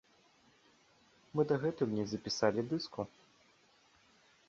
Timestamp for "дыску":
2.73-3.01